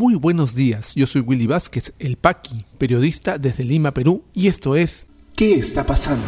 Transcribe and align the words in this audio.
Muy 0.00 0.14
buenos 0.14 0.54
días, 0.54 0.94
yo 0.94 1.06
soy 1.06 1.20
Willy 1.20 1.46
Vázquez, 1.46 1.92
el 1.98 2.16
Paqui, 2.16 2.64
periodista 2.78 3.36
desde 3.36 3.64
Lima, 3.64 3.92
Perú, 3.92 4.24
y 4.32 4.48
esto 4.48 4.74
es 4.74 5.04
¿Qué 5.36 5.56
está 5.56 5.84
pasando? 5.84 6.24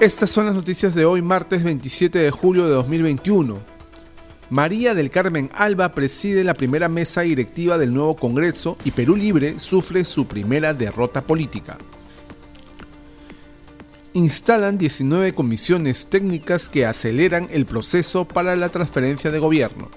Estas 0.00 0.30
son 0.30 0.46
las 0.46 0.56
noticias 0.56 0.96
de 0.96 1.04
hoy, 1.04 1.22
martes 1.22 1.62
27 1.62 2.18
de 2.18 2.30
julio 2.32 2.64
de 2.64 2.72
2021. 2.72 3.58
María 4.50 4.94
del 4.94 5.10
Carmen 5.10 5.48
Alba 5.54 5.92
preside 5.92 6.42
la 6.42 6.54
primera 6.54 6.88
mesa 6.88 7.20
directiva 7.20 7.78
del 7.78 7.94
nuevo 7.94 8.16
Congreso 8.16 8.76
y 8.84 8.90
Perú 8.90 9.14
Libre 9.14 9.60
sufre 9.60 10.04
su 10.04 10.26
primera 10.26 10.74
derrota 10.74 11.22
política. 11.22 11.78
Instalan 14.12 14.76
19 14.76 15.34
comisiones 15.34 16.06
técnicas 16.06 16.68
que 16.68 16.84
aceleran 16.84 17.48
el 17.52 17.64
proceso 17.64 18.26
para 18.26 18.56
la 18.56 18.68
transferencia 18.68 19.30
de 19.30 19.38
gobierno. 19.38 19.88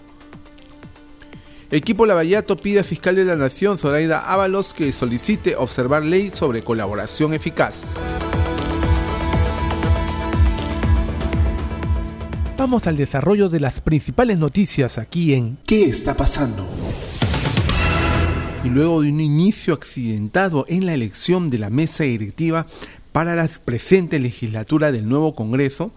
Equipo 1.72 2.06
Lavallato 2.06 2.56
pide 2.56 2.82
a 2.82 2.84
fiscal 2.84 3.16
de 3.16 3.26
la 3.26 3.36
Nación, 3.36 3.80
Zoraida 3.80 4.20
Ábalos, 4.20 4.76
que 4.76 4.92
solicite 4.92 5.56
observar 5.56 6.06
ley 6.06 6.30
sobre 6.30 6.64
colaboración 6.64 7.34
eficaz. 7.34 7.96
Vamos 12.56 12.86
al 12.86 12.96
desarrollo 12.96 13.50
de 13.50 13.60
las 13.60 13.82
principales 13.82 14.38
noticias 14.38 15.00
aquí 15.00 15.34
en 15.34 15.58
¿Qué 15.66 15.86
está 15.86 16.14
pasando? 16.14 16.68
Y 18.64 18.70
luego 18.70 19.02
de 19.02 19.10
un 19.10 19.20
inicio 19.20 19.74
accidentado 19.74 20.66
en 20.70 20.86
la 20.86 20.94
elección 20.94 21.50
de 21.50 21.58
la 21.58 21.72
mesa 21.72 22.04
directiva 22.04 22.68
para 23.14 23.36
la 23.36 23.48
presente 23.64 24.20
legislatura 24.20 24.92
del 24.92 25.08
nuevo 25.08 25.36
Congreso, 25.36 25.92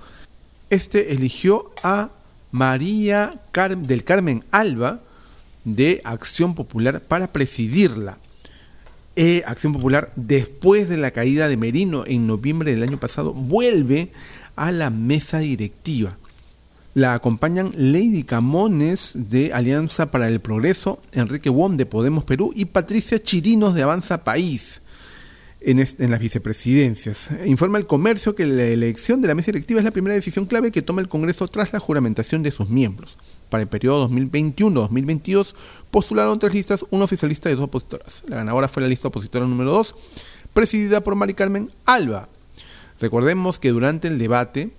este 0.71 1.13
eligió 1.13 1.73
a 1.83 2.11
María 2.53 3.41
del 3.79 4.05
Carmen 4.05 4.45
Alba 4.51 5.01
de 5.65 6.03
Acción 6.05 6.55
Popular 6.55 7.01
para 7.01 7.33
presidirla. 7.33 8.19
Eh, 9.17 9.43
Acción 9.47 9.73
Popular, 9.73 10.13
después 10.15 10.91
de 10.91 10.99
la 10.99 11.11
caída 11.11 11.49
de 11.49 11.57
Merino 11.57 12.05
en 12.07 12.27
noviembre 12.27 12.73
del 12.73 12.83
año 12.83 12.99
pasado, 12.99 13.33
vuelve 13.33 14.13
a 14.55 14.71
la 14.71 14.91
mesa 14.91 15.39
directiva. 15.39 16.19
La 16.93 17.15
acompañan 17.15 17.73
Lady 17.77 18.25
Camones 18.25 19.31
de 19.31 19.55
Alianza 19.55 20.11
para 20.11 20.29
el 20.29 20.41
Progreso, 20.41 21.01
Enrique 21.13 21.49
Wong 21.49 21.77
de 21.77 21.87
Podemos 21.87 22.25
Perú 22.25 22.53
y 22.55 22.67
Patricia 22.67 23.23
Chirinos 23.23 23.75
de 23.75 23.83
Avanza 23.83 24.23
País 24.23 24.83
en, 25.61 26.11
las 26.11 26.21
vicepresidencias. 26.21 27.31
Informa 27.45 27.79
el 27.79 27.87
comercio 27.87 28.35
que 28.35 28.47
la 28.47 28.65
elección 28.65 29.21
de 29.21 29.29
la 29.29 29.35
mesa 29.35 29.47
directiva 29.47 29.81
es 29.81 29.85
la 29.85 29.91
primera 29.91 30.15
decisión 30.15 30.47
clave 30.47 30.71
que 30.71 30.83
toma 30.83 31.01
el 31.01 31.09
Congreso 31.09 31.49
tras 31.49 31.73
la 31.73 31.81
juramentación 31.81 32.43
de 32.43 32.51
sus 32.51 32.69
miembros. 32.69 33.17
Para 33.49 33.63
el 33.63 33.69
periodo 33.69 34.09
2021-2022 34.11 35.55
postularon 35.91 36.39
tres 36.39 36.55
listas, 36.55 36.85
una 36.91 37.05
oficialista 37.05 37.51
y 37.51 37.55
dos 37.55 37.65
opositoras. 37.65 38.23
La 38.29 38.37
ganadora 38.37 38.69
fue 38.69 38.83
la 38.83 38.89
lista 38.89 39.09
opositora 39.09 39.47
número 39.47 39.73
2, 39.73 39.95
presidida 40.53 41.03
por 41.03 41.15
Mari 41.15 41.35
Carmen 41.35 41.71
Alba. 41.85 42.29
Recordemos 43.01 43.59
que 43.59 43.71
durante 43.71 44.09
el 44.09 44.19
debate 44.19 44.71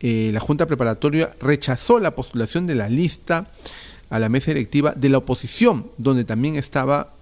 eh, 0.00 0.30
la 0.32 0.40
Junta 0.40 0.66
Preparatoria 0.66 1.30
rechazó 1.40 2.00
la 2.00 2.14
postulación 2.14 2.66
de 2.66 2.74
la 2.74 2.88
lista 2.88 3.50
a 4.08 4.18
la 4.18 4.28
mesa 4.28 4.50
directiva 4.50 4.92
de 4.92 5.08
la 5.08 5.18
oposición, 5.18 5.90
donde 5.98 6.24
también 6.24 6.56
estaba 6.56 7.14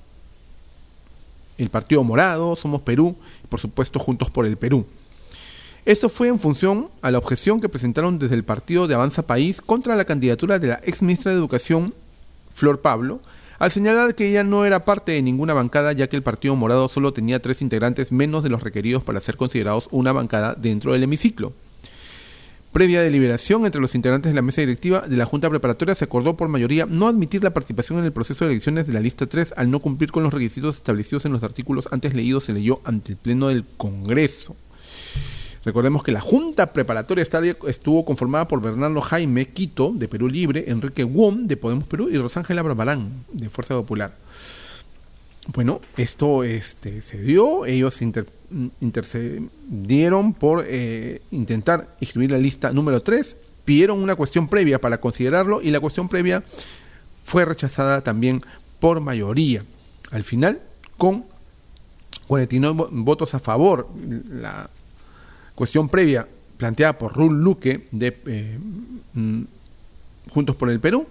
el 1.59 1.70
Partido 1.70 2.03
Morado, 2.05 2.56
Somos 2.56 2.83
Perú 2.83 3.17
y 3.45 3.47
por 3.48 3.61
supuesto 3.61 3.98
Juntos 3.98 4.31
por 4.31 4.47
el 4.47 4.56
Perú. 4.56 4.87
Esto 5.84 6.09
fue 6.09 6.28
en 6.28 6.39
función 6.39 6.91
a 7.03 7.11
la 7.11 7.19
objeción 7.19 7.61
que 7.61 7.69
presentaron 7.69 8.19
desde 8.19 8.34
el 8.34 8.45
Partido 8.45 8.87
de 8.87 8.95
Avanza 8.95 9.27
País 9.27 9.61
contra 9.61 9.97
la 9.97 10.05
candidatura 10.05 10.59
de 10.59 10.69
la 10.69 10.81
ex 10.84 11.03
ministra 11.03 11.33
de 11.33 11.39
Educación, 11.39 11.95
Flor 12.53 12.81
Pablo, 12.81 13.20
al 13.59 13.73
señalar 13.73 14.15
que 14.15 14.28
ella 14.28 14.45
no 14.45 14.65
era 14.65 14.84
parte 14.84 15.12
de 15.12 15.23
ninguna 15.23 15.55
bancada 15.55 15.93
ya 15.93 16.09
que 16.09 16.16
el 16.16 16.22
Partido 16.22 16.55
Morado 16.55 16.88
solo 16.88 17.12
tenía 17.12 17.41
tres 17.41 17.62
integrantes 17.62 18.12
menos 18.12 18.43
de 18.43 18.50
los 18.50 18.62
requeridos 18.62 19.03
para 19.03 19.21
ser 19.21 19.37
considerados 19.37 19.88
una 19.91 20.12
bancada 20.12 20.55
dentro 20.55 20.93
del 20.93 21.03
hemiciclo. 21.03 21.53
Previa 22.78 23.03
deliberación 23.03 23.66
entre 23.66 23.81
los 23.81 23.97
integrantes 23.97 24.31
de 24.31 24.37
la 24.37 24.43
mesa 24.43 24.61
directiva 24.61 25.00
de 25.00 25.16
la 25.16 25.25
Junta 25.25 25.50
Preparatoria 25.50 25.97
se 25.97 26.05
acordó 26.05 26.37
por 26.37 26.47
mayoría 26.47 26.87
no 26.89 27.09
admitir 27.09 27.43
la 27.43 27.53
participación 27.53 27.99
en 27.99 28.05
el 28.05 28.12
proceso 28.12 28.44
de 28.44 28.53
elecciones 28.53 28.87
de 28.87 28.93
la 28.93 29.00
lista 29.00 29.27
3 29.27 29.55
al 29.56 29.69
no 29.69 29.81
cumplir 29.81 30.12
con 30.12 30.22
los 30.22 30.33
requisitos 30.33 30.77
establecidos 30.77 31.25
en 31.25 31.33
los 31.33 31.43
artículos 31.43 31.88
antes 31.91 32.15
leídos 32.15 32.44
se 32.44 32.53
leyó 32.53 32.81
ante 32.84 33.15
el 33.15 33.19
Pleno 33.19 33.49
del 33.49 33.65
Congreso. 33.77 34.55
Recordemos 35.65 36.05
que 36.05 36.12
la 36.12 36.21
Junta 36.21 36.72
Preparatoria 36.72 37.25
estuvo 37.67 38.05
conformada 38.05 38.47
por 38.47 38.62
Bernardo 38.62 39.00
Jaime 39.00 39.49
Quito, 39.49 39.91
de 39.93 40.06
Perú 40.06 40.28
Libre, 40.28 40.67
Enrique 40.69 41.03
Wom, 41.03 41.49
de 41.49 41.56
Podemos 41.56 41.83
Perú, 41.83 42.09
y 42.09 42.17
Rosángela 42.17 42.62
Barbarán, 42.62 43.25
de 43.33 43.49
Fuerza 43.49 43.75
Popular. 43.75 44.15
Bueno, 45.53 45.81
esto 45.97 46.44
este, 46.44 47.03
se 47.03 47.21
dio, 47.21 47.67
ellos 47.67 48.00
intercedieron 48.81 50.32
por 50.32 50.64
eh, 50.66 51.22
intentar 51.31 51.94
escribir 52.00 52.32
la 52.32 52.38
lista 52.38 52.72
número 52.72 53.03
3, 53.03 53.36
pidieron 53.64 54.03
una 54.03 54.16
cuestión 54.16 54.48
previa 54.48 54.81
para 54.81 55.00
considerarlo 55.00 55.60
y 55.60 55.70
la 55.70 55.81
cuestión 55.81 56.09
previa 56.09 56.42
fue 57.25 57.44
rechazada 57.44 58.03
también 58.03 58.42
por 58.81 59.00
mayoría. 59.00 59.64
Al 60.10 60.22
final, 60.22 60.60
con 60.97 61.26
49 62.26 62.87
votos 62.92 63.34
a 63.34 63.38
favor, 63.38 63.88
la 64.31 64.70
cuestión 65.54 65.88
previa 65.88 66.26
planteada 66.56 66.98
por 66.98 67.14
Rul 67.14 67.42
Luque 67.42 67.88
de 67.92 68.19
eh, 68.26 68.58
mm, 69.14 69.42
Juntos 70.31 70.56
por 70.56 70.70
el 70.70 70.81
Perú, 70.81 71.06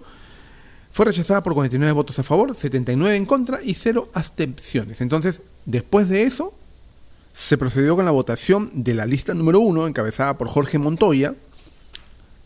fue 0.90 1.06
rechazada 1.06 1.42
por 1.42 1.54
49 1.54 1.92
votos 1.92 2.18
a 2.18 2.22
favor, 2.22 2.54
79 2.54 3.14
en 3.16 3.26
contra 3.26 3.62
y 3.62 3.74
0 3.74 4.10
abstenciones. 4.14 5.00
Entonces, 5.00 5.42
después 5.64 6.08
de 6.08 6.24
eso, 6.24 6.54
se 7.32 7.58
procedió 7.58 7.96
con 7.96 8.04
la 8.04 8.10
votación 8.10 8.70
de 8.74 8.94
la 8.94 9.06
lista 9.06 9.34
número 9.34 9.60
1, 9.60 9.86
encabezada 9.86 10.36
por 10.36 10.48
Jorge 10.48 10.78
Montoya, 10.78 11.34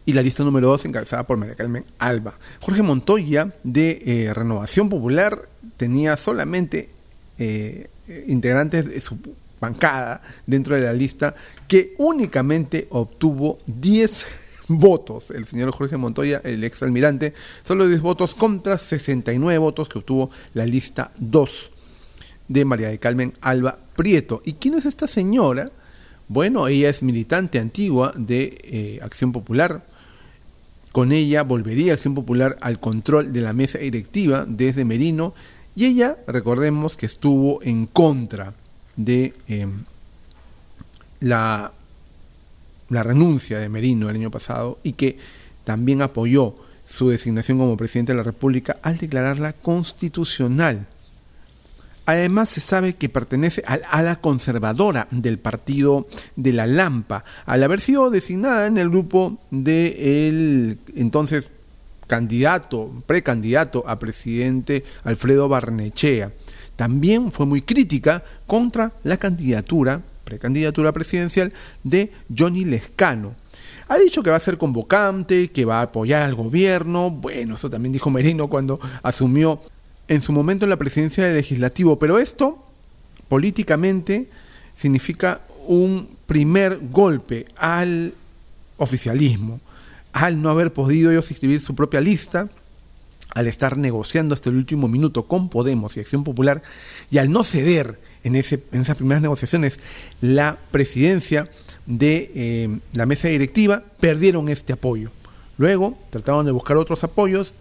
y 0.04 0.12
la 0.12 0.22
lista 0.22 0.44
número 0.44 0.68
2, 0.68 0.86
encabezada 0.86 1.26
por 1.26 1.36
María 1.36 1.54
Carmen 1.54 1.84
Alba. 1.98 2.34
Jorge 2.60 2.82
Montoya, 2.82 3.54
de 3.62 4.02
eh, 4.04 4.34
Renovación 4.34 4.88
Popular, 4.88 5.48
tenía 5.76 6.16
solamente 6.16 6.90
eh, 7.38 7.88
integrantes 8.26 8.88
de 8.88 9.00
su 9.00 9.16
bancada 9.60 10.22
dentro 10.46 10.74
de 10.74 10.82
la 10.82 10.92
lista, 10.92 11.34
que 11.68 11.94
únicamente 11.98 12.88
obtuvo 12.90 13.60
10 13.66 14.26
votos. 14.68 15.30
El 15.30 15.46
señor 15.46 15.70
Jorge 15.72 15.96
Montoya, 15.96 16.40
el 16.44 16.64
ex 16.64 16.82
almirante, 16.82 17.32
solo 17.62 17.86
10 17.86 18.00
votos 18.00 18.34
contra 18.34 18.78
69 18.78 19.58
votos 19.58 19.88
que 19.88 19.98
obtuvo 19.98 20.30
la 20.54 20.66
lista 20.66 21.12
2 21.18 21.71
de 22.52 22.64
María 22.64 22.88
de 22.88 22.98
Carmen 22.98 23.32
Alba 23.40 23.78
Prieto. 23.96 24.42
¿Y 24.44 24.54
quién 24.54 24.74
es 24.74 24.86
esta 24.86 25.06
señora? 25.06 25.70
Bueno, 26.28 26.68
ella 26.68 26.88
es 26.88 27.02
militante 27.02 27.58
antigua 27.58 28.12
de 28.16 28.58
eh, 28.64 29.00
Acción 29.02 29.32
Popular. 29.32 29.84
Con 30.92 31.12
ella 31.12 31.42
volvería 31.42 31.94
Acción 31.94 32.14
Popular 32.14 32.56
al 32.60 32.80
control 32.80 33.32
de 33.32 33.40
la 33.40 33.52
mesa 33.52 33.78
directiva 33.78 34.44
desde 34.46 34.84
Merino. 34.84 35.34
Y 35.74 35.86
ella, 35.86 36.16
recordemos 36.26 36.96
que 36.96 37.06
estuvo 37.06 37.62
en 37.62 37.86
contra 37.86 38.54
de 38.96 39.32
eh, 39.48 39.66
la 41.20 41.72
la 42.92 43.02
renuncia 43.02 43.58
de 43.58 43.68
Merino 43.68 44.10
el 44.10 44.16
año 44.16 44.30
pasado 44.30 44.78
y 44.82 44.92
que 44.92 45.16
también 45.64 46.02
apoyó 46.02 46.54
su 46.84 47.08
designación 47.08 47.58
como 47.58 47.76
presidente 47.76 48.12
de 48.12 48.18
la 48.18 48.22
República 48.22 48.76
al 48.82 48.98
declararla 48.98 49.54
constitucional. 49.54 50.86
Además 52.04 52.48
se 52.48 52.60
sabe 52.60 52.94
que 52.94 53.08
pertenece 53.08 53.62
al 53.66 53.82
ala 53.90 54.16
conservadora 54.16 55.06
del 55.10 55.38
partido 55.38 56.06
de 56.36 56.52
la 56.52 56.66
Lampa, 56.66 57.24
al 57.46 57.62
haber 57.62 57.80
sido 57.80 58.10
designada 58.10 58.66
en 58.66 58.78
el 58.78 58.90
grupo 58.90 59.38
del 59.50 60.78
entonces 60.96 61.50
candidato, 62.08 62.92
precandidato 63.06 63.84
a 63.86 63.98
presidente 63.98 64.84
Alfredo 65.04 65.48
Barnechea. 65.48 66.32
También 66.76 67.30
fue 67.30 67.46
muy 67.46 67.62
crítica 67.62 68.24
contra 68.46 68.92
la 69.04 69.16
candidatura 69.16 70.02
precandidatura 70.32 70.92
presidencial 70.92 71.52
de 71.82 72.10
Johnny 72.34 72.64
Lescano. 72.64 73.34
Ha 73.88 73.98
dicho 73.98 74.22
que 74.22 74.30
va 74.30 74.36
a 74.36 74.40
ser 74.40 74.56
convocante, 74.56 75.50
que 75.50 75.66
va 75.66 75.80
a 75.80 75.82
apoyar 75.82 76.22
al 76.22 76.34
gobierno. 76.34 77.10
Bueno, 77.10 77.56
eso 77.56 77.68
también 77.68 77.92
dijo 77.92 78.08
Merino 78.08 78.48
cuando 78.48 78.80
asumió 79.02 79.60
en 80.12 80.22
su 80.22 80.32
momento 80.32 80.66
la 80.66 80.76
presidencia 80.76 81.24
del 81.24 81.36
legislativo. 81.36 81.98
Pero 81.98 82.18
esto, 82.18 82.64
políticamente, 83.28 84.28
significa 84.76 85.40
un 85.66 86.08
primer 86.26 86.78
golpe 86.90 87.46
al 87.56 88.14
oficialismo, 88.76 89.60
al 90.12 90.42
no 90.42 90.50
haber 90.50 90.72
podido 90.72 91.10
ellos 91.10 91.30
escribir 91.30 91.60
su 91.60 91.74
propia 91.74 92.00
lista, 92.00 92.48
al 93.34 93.48
estar 93.48 93.78
negociando 93.78 94.34
hasta 94.34 94.50
el 94.50 94.56
último 94.56 94.88
minuto 94.88 95.22
con 95.22 95.48
Podemos 95.48 95.96
y 95.96 96.00
Acción 96.00 96.24
Popular, 96.24 96.62
y 97.10 97.18
al 97.18 97.30
no 97.30 97.44
ceder 97.44 97.98
en, 98.24 98.36
ese, 98.36 98.62
en 98.72 98.82
esas 98.82 98.96
primeras 98.96 99.22
negociaciones 99.22 99.78
la 100.20 100.58
presidencia, 100.70 101.48
de 101.86 102.30
eh, 102.34 102.78
la 102.92 103.06
mesa 103.06 103.28
directiva 103.28 103.82
perdieron 103.98 104.48
este 104.48 104.72
apoyo. 104.72 105.10
Luego 105.58 105.98
trataron 106.10 106.46
de 106.46 106.52
buscar 106.52 106.76
otros 106.76 107.02
apoyos, 107.04 107.54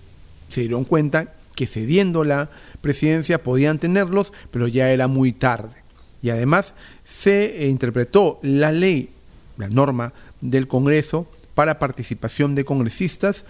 se 0.49 0.61
dieron 0.61 0.83
cuenta 0.83 1.33
que 1.55 1.67
cediendo 1.67 2.23
la 2.23 2.49
presidencia 2.81 3.43
podían 3.43 3.79
tenerlos, 3.79 4.33
pero 4.51 4.67
ya 4.67 4.89
era 4.89 5.07
muy 5.07 5.31
tarde. 5.31 5.75
Y 6.21 6.29
además 6.29 6.73
se 7.03 7.67
interpretó 7.67 8.39
la 8.43 8.71
ley, 8.71 9.09
la 9.57 9.69
norma 9.69 10.13
del 10.39 10.67
Congreso 10.67 11.27
para 11.55 11.79
participación 11.79 12.55
de 12.55 12.65
congresistas 12.65 13.45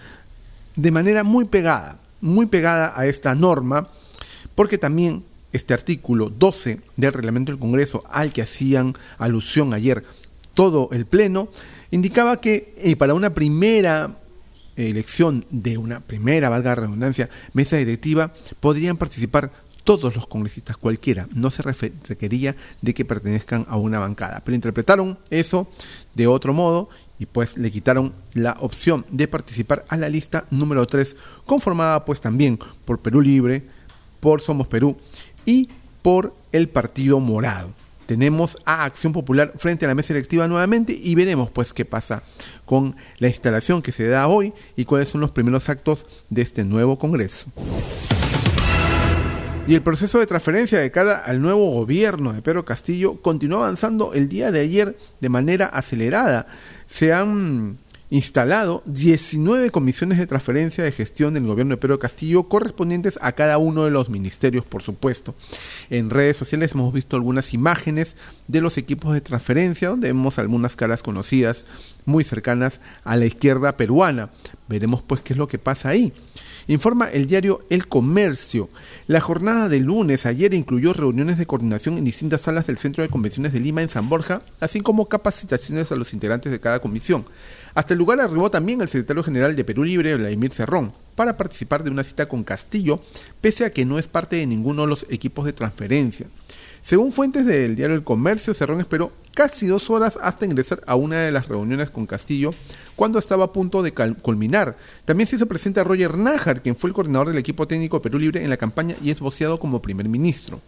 de 0.76 0.90
manera 0.90 1.22
muy 1.22 1.44
pegada, 1.44 1.98
muy 2.20 2.46
pegada 2.46 2.92
a 2.96 3.06
esta 3.06 3.34
norma, 3.34 3.88
porque 4.54 4.78
también 4.78 5.24
este 5.52 5.74
artículo 5.74 6.30
12 6.30 6.80
del 6.96 7.12
reglamento 7.12 7.52
del 7.52 7.60
Congreso 7.60 8.04
al 8.08 8.32
que 8.32 8.42
hacían 8.42 8.94
alusión 9.18 9.74
ayer 9.74 10.02
todo 10.54 10.88
el 10.92 11.06
Pleno, 11.06 11.48
indicaba 11.90 12.40
que 12.40 12.74
eh, 12.78 12.96
para 12.96 13.14
una 13.14 13.34
primera 13.34 14.14
elección 14.76 15.44
de 15.50 15.78
una 15.78 16.00
primera, 16.00 16.48
valga 16.48 16.70
la 16.70 16.82
redundancia, 16.82 17.28
mesa 17.52 17.76
directiva, 17.76 18.32
podrían 18.60 18.96
participar 18.96 19.52
todos 19.84 20.14
los 20.14 20.26
congresistas, 20.26 20.76
cualquiera, 20.76 21.28
no 21.32 21.50
se 21.50 21.62
requería 21.62 22.54
de 22.80 22.94
que 22.94 23.04
pertenezcan 23.04 23.66
a 23.68 23.76
una 23.76 23.98
bancada, 23.98 24.42
pero 24.44 24.54
interpretaron 24.54 25.18
eso 25.30 25.68
de 26.14 26.26
otro 26.26 26.52
modo 26.52 26.88
y 27.18 27.26
pues 27.26 27.58
le 27.58 27.70
quitaron 27.70 28.12
la 28.34 28.56
opción 28.60 29.04
de 29.10 29.28
participar 29.28 29.84
a 29.88 29.96
la 29.96 30.08
lista 30.08 30.46
número 30.50 30.86
3, 30.86 31.16
conformada 31.46 32.04
pues 32.04 32.20
también 32.20 32.58
por 32.84 33.00
Perú 33.00 33.20
Libre, 33.20 33.64
por 34.20 34.40
Somos 34.40 34.68
Perú 34.68 34.96
y 35.44 35.68
por 36.02 36.34
el 36.52 36.68
Partido 36.68 37.18
Morado. 37.20 37.72
Tenemos 38.12 38.58
a 38.66 38.84
Acción 38.84 39.14
Popular 39.14 39.54
frente 39.56 39.86
a 39.86 39.88
la 39.88 39.94
mesa 39.94 40.12
electiva 40.12 40.46
nuevamente 40.46 40.92
y 40.92 41.14
veremos 41.14 41.50
pues 41.50 41.72
qué 41.72 41.86
pasa 41.86 42.22
con 42.66 42.94
la 43.16 43.28
instalación 43.28 43.80
que 43.80 43.90
se 43.90 44.06
da 44.06 44.28
hoy 44.28 44.52
y 44.76 44.84
cuáles 44.84 45.08
son 45.08 45.22
los 45.22 45.30
primeros 45.30 45.70
actos 45.70 46.04
de 46.28 46.42
este 46.42 46.62
nuevo 46.62 46.98
Congreso. 46.98 47.46
Y 49.66 49.74
el 49.74 49.80
proceso 49.80 50.18
de 50.18 50.26
transferencia 50.26 50.78
de 50.78 50.90
cara 50.90 51.20
al 51.20 51.40
nuevo 51.40 51.70
gobierno 51.70 52.34
de 52.34 52.42
Pedro 52.42 52.66
Castillo 52.66 53.18
continuó 53.22 53.60
avanzando 53.60 54.12
el 54.12 54.28
día 54.28 54.52
de 54.52 54.60
ayer 54.60 54.94
de 55.20 55.28
manera 55.30 55.64
acelerada. 55.64 56.46
Se 56.86 57.14
han 57.14 57.78
instalado 58.12 58.82
19 58.84 59.70
comisiones 59.70 60.18
de 60.18 60.26
transferencia 60.26 60.84
de 60.84 60.92
gestión 60.92 61.32
del 61.32 61.46
gobierno 61.46 61.74
de 61.74 61.76
Pedro 61.78 61.98
Castillo 61.98 62.42
correspondientes 62.42 63.18
a 63.22 63.32
cada 63.32 63.56
uno 63.56 63.84
de 63.84 63.90
los 63.90 64.10
ministerios, 64.10 64.66
por 64.66 64.82
supuesto. 64.82 65.34
En 65.88 66.10
redes 66.10 66.36
sociales 66.36 66.72
hemos 66.74 66.92
visto 66.92 67.16
algunas 67.16 67.54
imágenes 67.54 68.14
de 68.48 68.60
los 68.60 68.76
equipos 68.76 69.14
de 69.14 69.22
transferencia 69.22 69.88
donde 69.88 70.08
vemos 70.08 70.38
algunas 70.38 70.76
caras 70.76 71.02
conocidas 71.02 71.64
muy 72.04 72.22
cercanas 72.22 72.80
a 73.02 73.16
la 73.16 73.24
izquierda 73.24 73.78
peruana. 73.78 74.28
Veremos 74.68 75.00
pues 75.00 75.22
qué 75.22 75.32
es 75.32 75.38
lo 75.38 75.48
que 75.48 75.58
pasa 75.58 75.88
ahí. 75.88 76.12
Informa 76.68 77.08
el 77.08 77.26
diario 77.26 77.64
El 77.70 77.88
Comercio. 77.88 78.68
La 79.08 79.20
jornada 79.20 79.68
de 79.68 79.80
lunes 79.80 80.26
ayer 80.26 80.54
incluyó 80.54 80.92
reuniones 80.92 81.36
de 81.36 81.46
coordinación 81.46 81.98
en 81.98 82.04
distintas 82.04 82.42
salas 82.42 82.68
del 82.68 82.78
Centro 82.78 83.02
de 83.02 83.08
Convenciones 83.08 83.52
de 83.52 83.58
Lima 83.58 83.82
en 83.82 83.88
San 83.88 84.08
Borja, 84.08 84.42
así 84.60 84.80
como 84.80 85.06
capacitaciones 85.06 85.90
a 85.90 85.96
los 85.96 86.12
integrantes 86.12 86.52
de 86.52 86.60
cada 86.60 86.80
comisión. 86.80 87.24
Hasta 87.74 87.94
el 87.94 87.98
lugar 87.98 88.20
arribó 88.20 88.50
también 88.50 88.80
el 88.80 88.88
secretario 88.88 89.24
general 89.24 89.56
de 89.56 89.64
Perú 89.64 89.82
Libre, 89.82 90.14
Vladimir 90.14 90.52
Cerrón, 90.52 90.92
para 91.16 91.36
participar 91.36 91.82
de 91.82 91.90
una 91.90 92.04
cita 92.04 92.28
con 92.28 92.44
Castillo, 92.44 93.00
pese 93.40 93.64
a 93.64 93.72
que 93.72 93.84
no 93.84 93.98
es 93.98 94.06
parte 94.06 94.36
de 94.36 94.46
ninguno 94.46 94.82
de 94.82 94.88
los 94.88 95.06
equipos 95.10 95.44
de 95.44 95.52
transferencia. 95.52 96.26
Según 96.82 97.12
fuentes 97.12 97.46
del 97.46 97.76
diario 97.76 97.94
El 97.94 98.02
Comercio, 98.02 98.52
Cerrón 98.52 98.80
esperó 98.80 99.12
casi 99.34 99.68
dos 99.68 99.88
horas 99.88 100.18
hasta 100.20 100.46
ingresar 100.46 100.82
a 100.88 100.96
una 100.96 101.20
de 101.20 101.30
las 101.30 101.46
reuniones 101.46 101.90
con 101.90 102.06
Castillo 102.06 102.52
cuando 102.96 103.20
estaba 103.20 103.44
a 103.44 103.52
punto 103.52 103.82
de 103.82 103.92
culminar. 103.92 104.76
También 105.04 105.28
se 105.28 105.36
hizo 105.36 105.46
presente 105.46 105.78
a 105.78 105.84
Roger 105.84 106.18
Nájar, 106.18 106.60
quien 106.60 106.74
fue 106.74 106.88
el 106.88 106.94
coordinador 106.94 107.28
del 107.28 107.38
equipo 107.38 107.68
técnico 107.68 108.02
Perú 108.02 108.18
Libre 108.18 108.42
en 108.42 108.50
la 108.50 108.56
campaña 108.56 108.96
y 109.00 109.10
es 109.10 109.20
voceado 109.20 109.60
como 109.60 109.80
primer 109.80 110.08
ministro. 110.08 110.60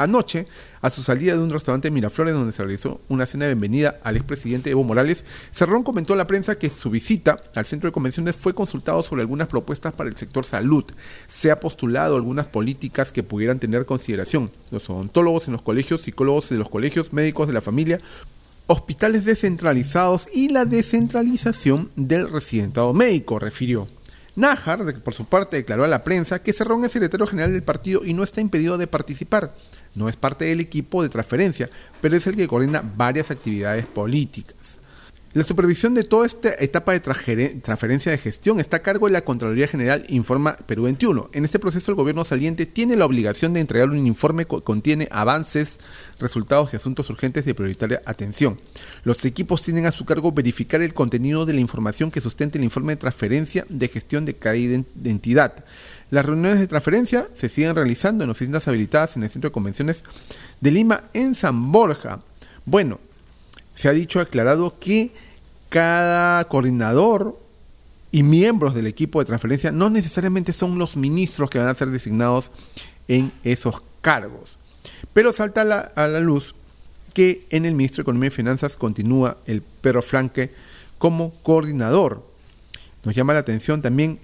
Anoche, 0.00 0.46
a 0.80 0.88
su 0.88 1.02
salida 1.02 1.36
de 1.36 1.42
un 1.42 1.50
restaurante 1.50 1.88
en 1.88 1.94
Miraflores 1.94 2.32
donde 2.32 2.54
se 2.54 2.62
realizó 2.62 3.02
una 3.10 3.26
cena 3.26 3.44
de 3.44 3.50
bienvenida 3.50 4.00
al 4.02 4.16
expresidente 4.16 4.70
Evo 4.70 4.82
Morales, 4.82 5.26
Cerrón 5.52 5.82
comentó 5.82 6.14
a 6.14 6.16
la 6.16 6.26
prensa 6.26 6.58
que 6.58 6.70
su 6.70 6.88
visita 6.88 7.36
al 7.54 7.66
centro 7.66 7.86
de 7.86 7.92
convenciones 7.92 8.34
fue 8.34 8.54
consultado 8.54 9.02
sobre 9.02 9.20
algunas 9.20 9.48
propuestas 9.48 9.92
para 9.92 10.08
el 10.08 10.16
sector 10.16 10.46
salud. 10.46 10.84
Se 11.26 11.50
ha 11.50 11.60
postulado 11.60 12.16
algunas 12.16 12.46
políticas 12.46 13.12
que 13.12 13.22
pudieran 13.22 13.58
tener 13.58 13.84
consideración. 13.84 14.50
Los 14.70 14.88
odontólogos 14.88 15.48
en 15.48 15.52
los 15.52 15.60
colegios, 15.60 16.00
psicólogos 16.00 16.48
de 16.48 16.56
los 16.56 16.70
colegios, 16.70 17.12
médicos 17.12 17.46
de 17.46 17.52
la 17.52 17.60
familia, 17.60 18.00
hospitales 18.68 19.26
descentralizados 19.26 20.28
y 20.32 20.48
la 20.48 20.64
descentralización 20.64 21.90
del 21.96 22.30
residentado 22.30 22.94
médico, 22.94 23.38
refirió. 23.38 23.86
Nájar, 24.36 25.00
por 25.00 25.14
su 25.14 25.26
parte, 25.26 25.56
declaró 25.56 25.84
a 25.84 25.88
la 25.88 26.04
prensa 26.04 26.42
que 26.42 26.52
Cerrón 26.52 26.84
es 26.84 26.92
secretario 26.92 27.26
general 27.26 27.52
del 27.52 27.62
partido 27.62 28.04
y 28.04 28.14
no 28.14 28.22
está 28.22 28.40
impedido 28.40 28.78
de 28.78 28.86
participar. 28.86 29.54
No 29.94 30.08
es 30.08 30.16
parte 30.16 30.44
del 30.44 30.60
equipo 30.60 31.02
de 31.02 31.08
transferencia, 31.08 31.68
pero 32.00 32.16
es 32.16 32.26
el 32.26 32.36
que 32.36 32.48
coordina 32.48 32.82
varias 32.96 33.30
actividades 33.30 33.86
políticas. 33.86 34.79
La 35.32 35.44
supervisión 35.44 35.94
de 35.94 36.02
toda 36.02 36.26
esta 36.26 36.52
etapa 36.58 36.90
de 36.90 36.98
transferencia 36.98 38.10
de 38.10 38.18
gestión 38.18 38.58
está 38.58 38.78
a 38.78 38.82
cargo 38.82 39.06
de 39.06 39.12
la 39.12 39.20
Contraloría 39.20 39.68
General, 39.68 40.04
informa 40.08 40.56
Perú 40.56 40.82
21. 40.82 41.30
En 41.32 41.44
este 41.44 41.60
proceso 41.60 41.92
el 41.92 41.96
gobierno 41.96 42.24
saliente 42.24 42.66
tiene 42.66 42.96
la 42.96 43.06
obligación 43.06 43.52
de 43.52 43.60
entregar 43.60 43.90
un 43.90 44.04
informe 44.08 44.44
que 44.44 44.60
contiene 44.62 45.06
avances, 45.12 45.78
resultados 46.18 46.72
y 46.72 46.76
asuntos 46.76 47.08
urgentes 47.10 47.44
de 47.44 47.54
prioritaria 47.54 48.02
atención. 48.06 48.60
Los 49.04 49.24
equipos 49.24 49.62
tienen 49.62 49.86
a 49.86 49.92
su 49.92 50.04
cargo 50.04 50.32
verificar 50.32 50.82
el 50.82 50.94
contenido 50.94 51.46
de 51.46 51.54
la 51.54 51.60
información 51.60 52.10
que 52.10 52.20
sustente 52.20 52.58
el 52.58 52.64
informe 52.64 52.94
de 52.94 52.96
transferencia 52.96 53.64
de 53.68 53.86
gestión 53.86 54.24
de 54.24 54.34
cada 54.34 54.56
entidad. 54.56 55.64
Las 56.10 56.26
reuniones 56.26 56.58
de 56.58 56.66
transferencia 56.66 57.28
se 57.34 57.48
siguen 57.48 57.76
realizando 57.76 58.24
en 58.24 58.30
oficinas 58.30 58.66
habilitadas 58.66 59.16
en 59.16 59.22
el 59.22 59.30
Centro 59.30 59.50
de 59.50 59.54
Convenciones 59.54 60.02
de 60.60 60.72
Lima 60.72 61.04
en 61.14 61.36
San 61.36 61.70
Borja. 61.70 62.18
Bueno, 62.64 62.98
se 63.80 63.88
ha 63.88 63.92
dicho, 63.92 64.20
aclarado 64.20 64.78
que 64.78 65.10
cada 65.70 66.44
coordinador 66.44 67.40
y 68.12 68.22
miembros 68.22 68.74
del 68.74 68.86
equipo 68.86 69.20
de 69.20 69.24
transferencia 69.24 69.72
no 69.72 69.88
necesariamente 69.88 70.52
son 70.52 70.78
los 70.78 70.98
ministros 70.98 71.48
que 71.48 71.58
van 71.58 71.68
a 71.68 71.74
ser 71.74 71.88
designados 71.88 72.50
en 73.08 73.32
esos 73.42 73.82
cargos. 74.02 74.58
Pero 75.14 75.32
salta 75.32 75.62
a 75.62 76.08
la 76.08 76.20
luz 76.20 76.54
que 77.14 77.46
en 77.48 77.64
el 77.64 77.74
Ministro 77.74 78.02
de 78.02 78.02
Economía 78.02 78.28
y 78.28 78.30
Finanzas 78.30 78.76
continúa 78.76 79.38
el 79.46 79.62
Pedro 79.62 80.02
Franque 80.02 80.52
como 80.98 81.30
coordinador. 81.42 82.22
Nos 83.02 83.14
llama 83.14 83.32
la 83.32 83.40
atención 83.40 83.80
también 83.80 84.20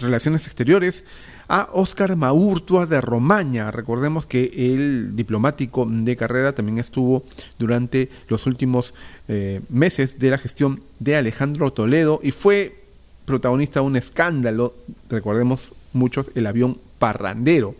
Relaciones 0.00 0.46
Exteriores 0.46 1.04
a 1.48 1.68
Óscar 1.72 2.16
Maurtua 2.16 2.86
de 2.86 3.00
Romaña. 3.00 3.70
Recordemos 3.70 4.26
que 4.26 4.50
el 4.54 5.16
diplomático 5.16 5.86
de 5.88 6.16
carrera 6.16 6.52
también 6.52 6.78
estuvo 6.78 7.24
durante 7.58 8.10
los 8.28 8.46
últimos 8.46 8.94
eh, 9.28 9.60
meses 9.68 10.18
de 10.18 10.30
la 10.30 10.38
gestión 10.38 10.80
de 10.98 11.16
Alejandro 11.16 11.72
Toledo 11.72 12.20
y 12.22 12.32
fue 12.32 12.84
protagonista 13.24 13.80
de 13.80 13.86
un 13.86 13.96
escándalo, 13.96 14.74
recordemos 15.08 15.72
muchos, 15.92 16.30
el 16.34 16.46
avión 16.46 16.78
parrandero. 16.98 17.74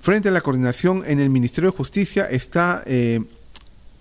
Frente 0.00 0.28
a 0.28 0.32
la 0.32 0.40
coordinación 0.40 1.02
en 1.06 1.20
el 1.20 1.30
Ministerio 1.30 1.70
de 1.70 1.76
Justicia 1.76 2.26
está 2.26 2.82
eh, 2.86 3.20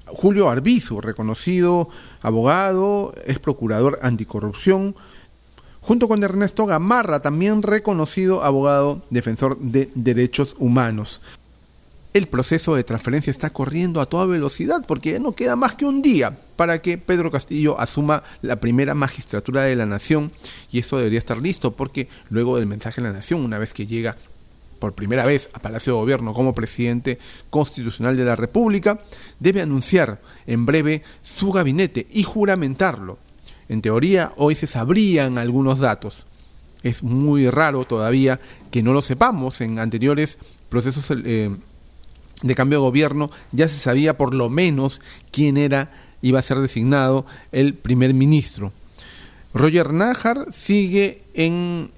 Julio 0.06 0.50
Arbizu, 0.50 1.00
reconocido 1.02 1.90
abogado, 2.22 3.14
es 3.26 3.40
procurador 3.40 4.00
anticorrupción, 4.02 4.96
junto 5.82 6.08
con 6.08 6.24
Ernesto 6.24 6.66
Gamarra, 6.66 7.22
también 7.22 7.64
reconocido 7.64 8.44
abogado 8.44 9.02
defensor 9.10 9.58
de 9.60 9.90
derechos 9.96 10.56
humanos. 10.60 11.22
El 12.14 12.28
proceso 12.28 12.76
de 12.76 12.84
transferencia 12.84 13.32
está 13.32 13.52
corriendo 13.52 14.02
a 14.02 14.06
toda 14.06 14.26
velocidad 14.26 14.84
porque 14.86 15.18
no 15.20 15.32
queda 15.32 15.56
más 15.56 15.76
que 15.76 15.86
un 15.86 16.02
día 16.02 16.38
para 16.58 16.82
que 16.82 16.98
Pedro 16.98 17.32
Castillo 17.32 17.80
asuma 17.80 18.24
la 18.42 18.60
primera 18.60 18.94
magistratura 18.94 19.64
de 19.64 19.78
la 19.78 19.86
nación 19.86 20.32
y 20.72 20.80
eso 20.80 20.98
debería 20.98 21.20
estar 21.20 21.38
listo 21.38 21.72
porque 21.72 22.10
luego 22.30 22.58
del 22.58 22.68
mensaje 22.68 23.00
de 23.00 23.08
la 23.08 23.14
nación, 23.14 23.46
una 23.46 23.60
vez 23.60 23.74
que 23.74 23.88
llega 23.88 24.18
por 24.78 24.94
primera 24.94 25.26
vez 25.26 25.50
a 25.54 25.60
Palacio 25.60 25.94
de 25.94 26.00
Gobierno 26.00 26.34
como 26.34 26.54
presidente 26.54 27.18
constitucional 27.50 28.18
de 28.18 28.26
la 28.26 28.36
República, 28.36 29.00
debe 29.40 29.62
anunciar 29.62 30.20
en 30.48 30.66
breve 30.66 31.04
su 31.24 31.54
gabinete 31.54 32.08
y 32.12 32.24
juramentarlo. 32.24 33.20
En 33.70 33.82
teoría, 33.82 34.32
hoy 34.38 34.56
se 34.56 34.68
sabrían 34.68 35.38
algunos 35.38 35.80
datos. 35.80 36.26
Es 36.84 37.04
muy 37.04 37.50
raro 37.50 37.86
todavía 37.86 38.40
que 38.72 38.84
no 38.84 38.94
lo 38.94 39.02
sepamos. 39.02 39.62
En 39.62 39.80
anteriores 39.80 40.38
procesos 40.70 41.12
eh, 41.24 41.50
de 42.42 42.56
cambio 42.56 42.80
de 42.80 42.86
gobierno 42.86 43.30
ya 43.52 43.68
se 43.68 43.78
sabía 43.78 44.18
por 44.18 44.34
lo 44.34 44.50
menos 44.50 45.02
quién 45.32 45.58
era, 45.58 45.92
iba 46.22 46.40
a 46.40 46.44
ser 46.44 46.60
designado 46.60 47.26
el 47.52 47.74
primer 47.74 48.14
ministro. 48.14 48.72
Roger 49.54 49.94
Najar 49.94 50.48
sigue 50.52 51.24
en, 51.34 51.92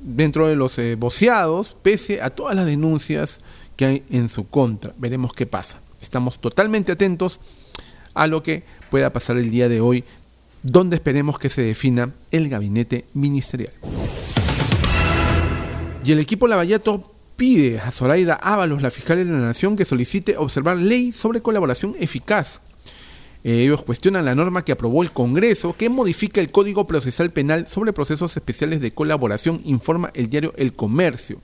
dentro 0.00 0.48
de 0.48 0.56
los 0.56 0.78
eh, 0.78 0.96
boceados, 0.96 1.76
pese 1.82 2.22
a 2.22 2.30
todas 2.30 2.56
las 2.56 2.66
denuncias 2.66 3.38
que 3.76 3.84
hay 3.84 4.02
en 4.10 4.28
su 4.28 4.48
contra. 4.48 4.94
Veremos 4.98 5.32
qué 5.32 5.46
pasa. 5.46 5.80
Estamos 6.00 6.40
totalmente 6.40 6.92
atentos 6.92 7.40
a 8.14 8.26
lo 8.26 8.42
que 8.42 8.64
pueda 8.90 9.12
pasar 9.12 9.36
el 9.36 9.50
día 9.50 9.68
de 9.68 9.80
hoy, 9.80 10.04
donde 10.62 10.96
esperemos 10.96 11.38
que 11.38 11.50
se 11.50 11.62
defina 11.62 12.12
el 12.30 12.48
gabinete 12.48 13.04
ministerial. 13.14 13.72
Y 16.04 16.12
el 16.12 16.18
equipo 16.18 16.48
Lavallato 16.48 17.12
pide 17.36 17.78
a 17.78 17.90
Zoraida 17.90 18.34
Ábalos, 18.34 18.82
la 18.82 18.90
fiscal 18.90 19.18
de 19.18 19.24
la 19.24 19.38
Nación, 19.38 19.76
que 19.76 19.84
solicite 19.84 20.36
observar 20.36 20.76
ley 20.76 21.12
sobre 21.12 21.40
colaboración 21.40 21.94
eficaz. 21.98 22.60
Ellos 23.42 23.82
cuestionan 23.82 24.26
la 24.26 24.34
norma 24.34 24.64
que 24.64 24.72
aprobó 24.72 25.02
el 25.02 25.12
Congreso 25.12 25.74
que 25.74 25.88
modifica 25.88 26.42
el 26.42 26.50
Código 26.50 26.86
Procesal 26.86 27.30
Penal 27.30 27.66
sobre 27.68 27.94
procesos 27.94 28.36
especiales 28.36 28.82
de 28.82 28.92
colaboración, 28.92 29.62
informa 29.64 30.10
el 30.14 30.28
diario 30.28 30.52
El 30.56 30.74
Comercio. 30.74 31.40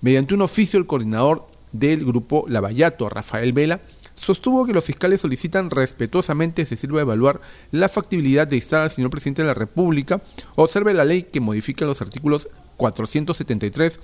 Mediante 0.00 0.34
un 0.34 0.42
oficio, 0.42 0.78
el 0.78 0.86
coordinador 0.86 1.46
del 1.70 2.04
grupo 2.04 2.46
Lavallato, 2.48 3.08
Rafael 3.08 3.52
Vela, 3.52 3.80
sostuvo 4.16 4.66
que 4.66 4.72
los 4.72 4.84
fiscales 4.84 5.20
solicitan 5.20 5.70
respetuosamente 5.70 6.64
se 6.64 6.76
sirva 6.76 7.00
a 7.00 7.02
evaluar 7.02 7.40
la 7.70 7.88
factibilidad 7.88 8.46
de 8.46 8.56
instar 8.56 8.82
al 8.82 8.90
señor 8.90 9.10
presidente 9.10 9.42
de 9.42 9.48
la 9.48 9.54
República 9.54 10.20
observe 10.56 10.94
la 10.94 11.04
ley 11.04 11.24
que 11.24 11.40
modifica 11.40 11.84
los 11.84 12.00
artículos 12.00 12.48
473, 12.76 14.00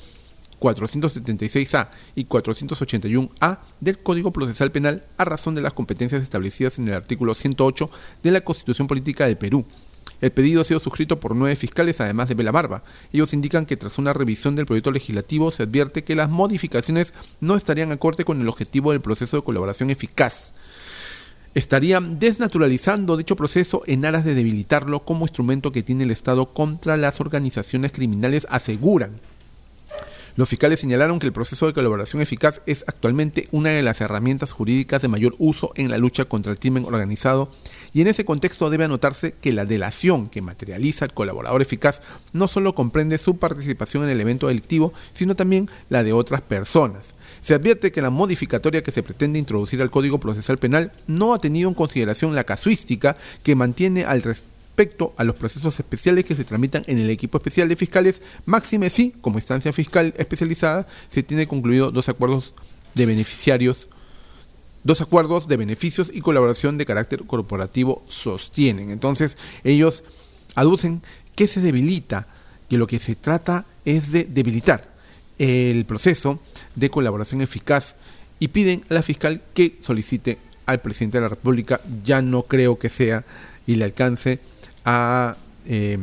476A 0.61 1.89
y 2.15 2.27
481A 2.27 3.59
del 3.81 3.99
Código 3.99 4.33
Procesal 4.33 4.71
Penal 4.71 5.05
a 5.17 5.25
razón 5.25 5.55
de 5.55 5.63
las 5.63 5.73
competencias 5.73 6.23
establecidas 6.23 6.79
en 6.79 6.89
el 6.89 6.95
artículo 6.95 7.35
108 7.35 7.91
de 8.23 8.31
la 8.31 8.43
Constitución 8.43 8.87
Política 8.87 9.27
del 9.27 9.37
Perú. 9.37 9.65
El 10.23 10.33
pedido 10.33 10.63
ha 10.63 10.65
sido 10.65 10.81
suscrito 10.81 11.21
por 11.21 11.37
nueve 11.37 11.57
fiscales, 11.57 12.01
además 12.01 12.29
de 12.29 12.35
Barba. 12.35 12.85
Ellos 13.13 13.35
indican 13.35 13.67
que 13.67 13.77
tras 13.77 13.99
una 13.99 14.15
revisión 14.15 14.57
del 14.57 14.67
proyecto 14.67 14.93
legislativo 14.93 15.51
se 15.51 15.65
advierte 15.65 16.05
que 16.05 16.15
las 16.15 16.31
modificaciones 16.31 17.13
no 17.41 17.57
estarían 17.57 17.93
acorde 17.93 18.25
con 18.25 18.41
el 18.41 18.49
objetivo 18.49 18.93
del 18.93 19.01
proceso 19.03 19.37
de 19.37 19.43
colaboración 19.43 19.91
eficaz 19.91 20.55
estarían 21.55 22.19
desnaturalizando 22.19 23.17
dicho 23.17 23.37
proceso 23.37 23.83
en 23.87 24.07
aras 24.07 24.25
de 24.25 24.35
debilitarlo 24.35 25.01
como 25.01 25.27
instrumento 25.27 25.71
que 25.71 25.83
tiene 25.83 26.05
el 26.05 26.11
Estado 26.11 26.47
contra 26.47 26.97
las 26.97 27.21
organizaciones 27.21 27.93
criminales, 27.93 28.47
aseguran. 28.49 29.21
Los 30.35 30.49
fiscales 30.49 30.81
señalaron 30.81 31.19
que 31.19 31.27
el 31.27 31.33
proceso 31.33 31.67
de 31.67 31.75
colaboración 31.75 32.23
eficaz 32.23 32.63
es 32.65 32.85
actualmente 32.87 33.49
una 33.53 33.71
de 33.71 33.83
las 33.83 34.01
herramientas 34.01 34.53
jurídicas 34.53 35.03
de 35.03 35.09
mayor 35.09 35.35
uso 35.39 35.73
en 35.77 35.91
la 35.91 35.99
lucha 35.99 36.25
contra 36.25 36.53
el 36.53 36.59
crimen 36.59 36.87
organizado 36.87 37.51
y 37.93 38.01
en 38.01 38.07
ese 38.07 38.25
contexto 38.25 38.71
debe 38.71 38.85
anotarse 38.85 39.33
que 39.33 39.53
la 39.53 39.67
delación 39.67 40.29
que 40.29 40.41
materializa 40.41 41.05
el 41.05 41.13
colaborador 41.13 41.61
eficaz 41.61 42.01
no 42.33 42.49
solo 42.49 42.75
comprende 42.75 43.19
su 43.19 43.37
participación 43.37 44.05
en 44.05 44.11
el 44.11 44.21
evento 44.21 44.49
delictivo, 44.49 44.95
sino 45.13 45.37
también 45.37 45.69
la 45.91 46.03
de 46.03 46.15
otras 46.15 46.41
personas. 46.41 47.13
Se 47.43 47.55
advierte 47.55 47.93
que 47.93 48.01
la 48.01 48.11
modificatoria 48.11 48.83
que 48.83 48.93
se 48.93 49.03
pretende 49.03 49.39
introducir 49.39 49.83
al 49.83 49.91
Código 49.91 50.19
Procesal 50.19 50.57
Penal 50.57 50.93
no 51.07 51.35
ha 51.35 51.41
tenido 51.41 51.69
en 51.69 51.75
consideración 51.75 52.35
la 52.35 52.45
casuística 52.45 53.17
que 53.43 53.55
mantiene 53.55 54.05
al 54.05 54.23
respecto 54.23 54.52
a 55.17 55.25
los 55.25 55.37
procesos 55.37 55.79
especiales 55.79 56.25
que 56.25 56.35
se 56.35 56.45
tramitan 56.45 56.83
en 56.87 56.99
el 56.99 57.11
equipo 57.11 57.39
especial 57.39 57.69
de 57.69 57.77
fiscales, 57.77 58.21
máxime 58.47 58.91
sí, 58.91 59.15
como 59.21 59.39
instancia 59.39 59.73
fiscal 59.73 60.13
especializada, 60.17 60.89
se 61.09 61.23
tiene 61.23 61.47
concluido 61.47 61.91
dos 61.91 62.09
acuerdos 62.09 62.55
de 62.95 63.07
beneficiarios 63.07 63.89
dos 64.85 65.01
acuerdos 65.01 65.47
de 65.49 65.57
beneficios 65.57 66.11
y 66.13 66.21
colaboración 66.21 66.77
de 66.77 66.87
carácter 66.87 67.25
corporativo 67.25 68.05
sostienen. 68.09 68.91
Entonces, 68.91 69.37
ellos 69.63 70.03
aducen 70.55 71.03
que 71.37 71.47
se 71.47 71.61
debilita, 71.61 72.27
que 72.69 72.79
lo 72.79 72.87
que 72.87 72.99
se 72.99 73.15
trata 73.15 73.65
es 73.85 74.13
de 74.13 74.25
debilitar 74.25 74.93
el 75.39 75.85
proceso 75.85 76.41
de 76.75 76.91
colaboración 76.91 77.43
eficaz 77.43 77.95
y 78.39 78.49
piden 78.49 78.83
a 78.91 78.95
la 78.95 79.03
fiscal 79.03 79.41
que 79.55 79.77
solicite 79.81 80.39
al 80.67 80.81
presidente 80.81 81.19
de 81.19 81.23
la 81.23 81.29
República, 81.29 81.81
ya 82.05 82.23
no 82.23 82.43
creo 82.43 82.79
que 82.79 82.89
sea 82.89 83.25
y 83.67 83.77
le 83.77 83.85
alcance 83.85 84.41
a 84.85 85.37
eh, 85.67 85.99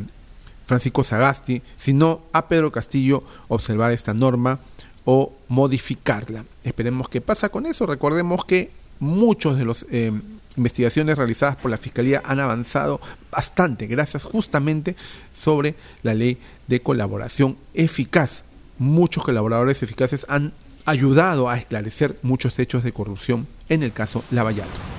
Francisco 0.66 1.04
Sagasti, 1.04 1.62
sino 1.78 2.22
a 2.32 2.48
Pedro 2.48 2.72
Castillo 2.72 3.24
observar 3.48 3.92
esta 3.92 4.14
norma 4.14 4.60
o 5.06 5.34
modificarla. 5.48 6.46
Esperemos 6.64 7.10
qué 7.10 7.22
pasa 7.22 7.50
con 7.50 7.66
eso. 7.66 7.86
Recordemos 7.86 8.46
que 8.46 8.72
muchos 9.00 9.58
de 9.58 9.66
las 9.66 9.86
eh, 9.90 10.12
investigaciones 10.56 11.18
realizadas 11.18 11.56
por 11.56 11.72
la 11.72 11.78
Fiscalía 11.78 12.22
han 12.24 12.40
avanzado 12.40 13.02
bastante 13.32 13.88
gracias 13.88 14.24
justamente 14.26 14.96
sobre 15.34 15.76
la 16.04 16.14
ley 16.14 16.38
de 16.68 16.82
colaboración 16.82 17.58
eficaz. 17.74 18.44
Muchos 18.78 19.24
colaboradores 19.24 19.82
eficaces 19.82 20.26
han 20.30 20.54
ayudado 20.86 21.50
a 21.50 21.58
esclarecer 21.58 22.20
muchos 22.22 22.60
hechos 22.60 22.84
de 22.84 22.92
corrupción 22.92 23.48
en 23.70 23.84
el 23.84 23.94
caso 23.94 24.24
Lavallato. 24.32 24.99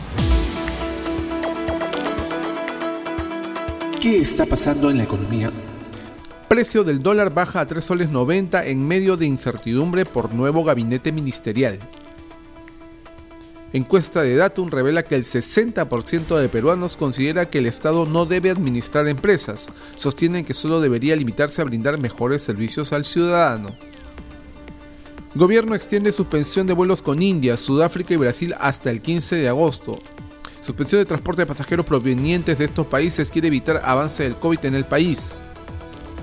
¿Qué 4.01 4.19
está 4.19 4.47
pasando 4.47 4.89
en 4.89 4.97
la 4.97 5.03
economía? 5.03 5.51
Precio 6.47 6.83
del 6.83 7.03
dólar 7.03 7.31
baja 7.35 7.59
a 7.59 7.67
3 7.67 7.85
soles 7.85 8.09
90 8.09 8.65
en 8.65 8.87
medio 8.87 9.15
de 9.15 9.27
incertidumbre 9.27 10.05
por 10.05 10.33
nuevo 10.33 10.63
gabinete 10.63 11.11
ministerial. 11.11 11.77
Encuesta 13.73 14.23
de 14.23 14.35
Datum 14.35 14.71
revela 14.71 15.03
que 15.03 15.13
el 15.13 15.23
60% 15.23 16.35
de 16.35 16.49
peruanos 16.49 16.97
considera 16.97 17.51
que 17.51 17.59
el 17.59 17.67
Estado 17.67 18.07
no 18.07 18.25
debe 18.25 18.49
administrar 18.49 19.07
empresas. 19.07 19.69
Sostienen 19.95 20.45
que 20.45 20.55
solo 20.55 20.81
debería 20.81 21.15
limitarse 21.15 21.61
a 21.61 21.65
brindar 21.65 21.99
mejores 21.99 22.41
servicios 22.41 22.93
al 22.93 23.05
ciudadano. 23.05 23.75
Gobierno 25.35 25.75
extiende 25.75 26.11
suspensión 26.11 26.65
de 26.65 26.73
vuelos 26.73 27.03
con 27.03 27.21
India, 27.21 27.55
Sudáfrica 27.55 28.15
y 28.15 28.17
Brasil 28.17 28.55
hasta 28.59 28.89
el 28.89 28.99
15 28.99 29.35
de 29.35 29.47
agosto. 29.47 30.01
Suspensión 30.61 31.01
de 31.01 31.05
transporte 31.05 31.41
de 31.41 31.47
pasajeros 31.47 31.87
provenientes 31.87 32.59
de 32.59 32.65
estos 32.65 32.85
países 32.85 33.31
quiere 33.31 33.47
evitar 33.47 33.81
avance 33.83 34.21
del 34.21 34.35
COVID 34.35 34.63
en 34.65 34.75
el 34.75 34.85
país. 34.85 35.41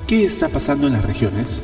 ¿Qué 0.06 0.24
está 0.24 0.48
pasando 0.48 0.86
en 0.86 0.92
las 0.92 1.04
regiones? 1.04 1.60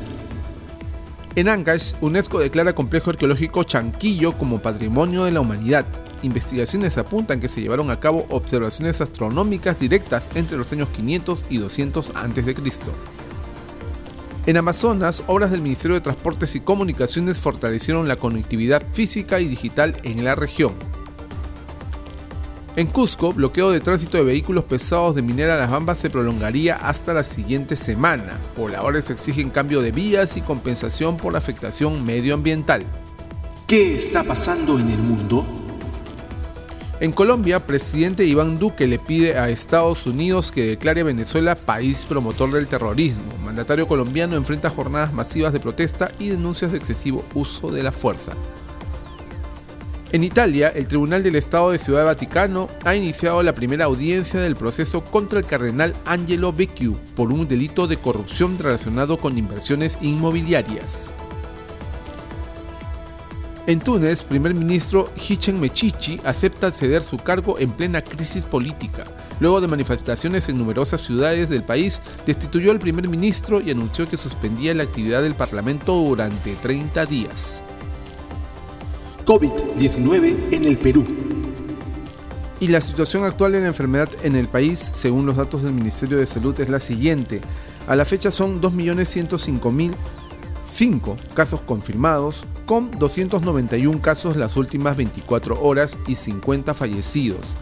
En 1.37 1.49
Ancash, 1.49 1.93
UNESCO 2.01 2.41
declara 2.41 2.75
complejo 2.75 3.11
arqueológico 3.11 3.63
Chanquillo 3.63 4.37
como 4.37 4.61
patrimonio 4.61 5.25
de 5.25 5.31
la 5.31 5.41
humanidad. 5.41 5.87
Investigaciones 6.23 6.99
apuntan 6.99 7.41
que 7.41 7.49
se 7.49 7.61
llevaron 7.61 7.91
a 7.91 8.01
cabo 8.01 8.27
observaciones 8.29 9.01
astronómicas 9.01 9.79
directas 9.79 10.29
entre 10.35 10.59
los 10.59 10.73
años 10.73 10.89
500 10.89 11.45
y 11.51 11.59
200 11.59 12.11
a.C. 12.11 12.55
En 14.47 14.57
Amazonas, 14.57 15.23
obras 15.29 15.53
del 15.53 15.63
Ministerio 15.63 15.95
de 15.95 16.01
Transportes 16.01 16.57
y 16.57 16.61
Comunicaciones 16.61 17.39
fortalecieron 17.39 18.09
la 18.09 18.17
conectividad 18.17 18.83
física 18.93 19.41
y 19.41 19.47
digital 19.47 19.97
en 20.03 20.25
la 20.25 20.35
región. 20.35 20.75
En 22.77 22.89
Cusco, 22.89 23.33
bloqueo 23.33 23.71
de 23.71 23.79
tránsito 23.79 24.19
de 24.19 24.25
vehículos 24.25 24.65
pesados 24.65 25.15
de 25.15 25.23
Minera 25.23 25.57
Las 25.57 25.71
Bambas 25.71 25.97
se 25.97 26.11
prolongaría 26.11 26.75
hasta 26.75 27.15
la 27.15 27.23
siguiente 27.23 27.77
semana. 27.77 28.37
Pobladores 28.57 29.11
exigen 29.11 29.51
cambio 29.51 29.81
de 29.81 29.93
vías 29.93 30.37
y 30.37 30.41
compensación 30.41 31.17
por 31.17 31.33
la 31.33 31.39
afectación 31.39 32.05
medioambiental. 32.05 32.85
¿Qué 33.69 33.95
está 33.95 34.25
pasando 34.25 34.77
en 34.77 34.91
el 34.91 34.99
mundo? 34.99 35.47
En 36.99 37.13
Colombia, 37.13 37.65
presidente 37.65 38.25
Iván 38.25 38.59
Duque 38.59 38.89
le 38.89 38.99
pide 38.99 39.39
a 39.39 39.51
Estados 39.51 40.07
Unidos 40.07 40.51
que 40.51 40.67
declare 40.67 41.03
a 41.03 41.05
Venezuela 41.05 41.55
país 41.55 42.05
promotor 42.05 42.51
del 42.51 42.67
terrorismo. 42.67 43.35
mandatario 43.45 43.87
colombiano 43.87 44.35
enfrenta 44.35 44.69
jornadas 44.69 45.13
masivas 45.13 45.53
de 45.53 45.61
protesta 45.61 46.11
y 46.19 46.31
denuncias 46.31 46.73
de 46.73 46.79
excesivo 46.79 47.25
uso 47.35 47.71
de 47.71 47.85
la 47.85 47.93
fuerza. 47.93 48.33
En 50.15 50.23
Italia, 50.23 50.69
el 50.69 50.87
Tribunal 50.87 51.25
del 51.25 51.35
Estado 51.35 51.73
de 51.73 51.79
Ciudad 51.81 52.05
Vaticano 52.05 52.69
ha 52.85 52.95
iniciado 52.95 53.43
la 53.43 53.53
primera 53.53 53.87
audiencia 53.87 54.39
del 54.39 54.55
proceso 54.55 55.05
contra 55.05 55.41
el 55.41 55.45
cardenal 55.45 55.93
Angelo 56.05 56.53
Becciu 56.53 56.97
por 57.17 57.33
un 57.33 57.49
delito 57.49 57.89
de 57.89 57.97
corrupción 57.97 58.57
relacionado 58.57 59.17
con 59.17 59.37
inversiones 59.37 59.99
inmobiliarias. 60.01 61.13
En 63.67 63.81
Túnez, 63.81 64.23
primer 64.23 64.55
ministro 64.55 65.11
Hichem 65.17 65.59
Mechichi 65.59 66.21
acepta 66.23 66.71
ceder 66.71 67.03
su 67.03 67.19
cargo 67.19 67.59
en 67.59 67.73
plena 67.73 68.01
crisis 68.01 68.45
política. 68.45 69.03
Luego 69.41 69.61
de 69.61 69.67
manifestaciones 69.67 70.49
en 70.49 70.59
numerosas 70.59 71.01
ciudades 71.01 71.49
del 71.49 71.65
país, 71.65 72.01
destituyó 72.25 72.71
al 72.71 72.79
primer 72.79 73.09
ministro 73.09 73.61
y 73.61 73.73
anunció 73.73 74.09
que 74.09 74.17
suspendía 74.17 74.75
la 74.75 74.85
actividad 74.85 75.25
del 75.25 75.35
Parlamento 75.35 75.93
durante 75.93 76.55
30 76.55 77.05
días. 77.07 77.65
COVID-19 79.25 80.53
en 80.53 80.65
el 80.65 80.77
Perú. 80.77 81.05
Y 82.61 82.69
la 82.69 82.81
situación 82.81 83.25
actual 83.25 83.51
de 83.53 83.61
la 83.61 83.67
enfermedad 83.67 84.09
en 84.23 84.37
el 84.37 84.47
país, 84.49 84.79
según 84.79 85.27
los 85.27 85.37
datos 85.37 85.63
del 85.63 85.73
Ministerio 85.73 86.17
de 86.19 86.27
Salud, 86.27 86.59
es 86.61 86.71
la 86.71 86.79
siguiente. 86.81 87.43
A 87.87 87.97
la 87.97 88.05
fecha 88.05 88.31
son 88.31 88.61
2.105.005 88.63 91.17
casos 91.35 91.63
confirmados, 91.63 92.45
con 92.65 92.93
291 92.93 94.01
casos 94.01 94.37
las 94.37 94.57
últimas 94.57 94.97
24 94.97 95.61
horas 95.61 95.99
y 96.07 96.15
50 96.15 96.75
fallecidos. 96.75 97.57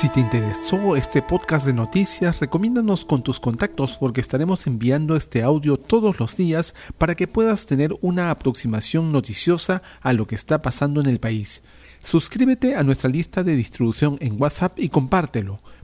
Si 0.01 0.09
te 0.09 0.21
interesó 0.21 0.97
este 0.97 1.21
podcast 1.21 1.67
de 1.67 1.75
noticias, 1.75 2.41
recomiéndanos 2.41 3.05
con 3.05 3.23
tus 3.23 3.39
contactos 3.39 3.99
porque 4.01 4.23
estaremos 4.23 4.67
enviando 4.67 5.15
este 5.15 5.43
audio 5.43 5.77
todos 5.77 6.21
los 6.21 6.39
días 6.39 6.75
para 6.97 7.15
que 7.15 7.29
puedas 7.29 7.67
tener 7.67 7.93
una 8.01 8.31
aproximación 8.31 9.13
noticiosa 9.13 9.83
a 10.01 10.15
lo 10.15 10.27
que 10.27 10.37
está 10.37 10.63
pasando 10.63 11.03
en 11.03 11.07
el 11.07 11.21
país. 11.21 11.63
Suscríbete 12.01 12.77
a 12.77 12.83
nuestra 12.83 13.11
lista 13.11 13.43
de 13.43 13.57
distribución 13.57 14.17
en 14.21 14.41
WhatsApp 14.41 14.79
y 14.79 14.89
compártelo. 14.89 15.59